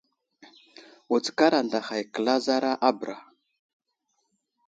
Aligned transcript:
Wutskar 1.09 1.53
anday 1.59 1.83
hay 1.87 2.01
kəlazara 2.13 2.71
a 2.87 2.89
bəra. 2.99 3.17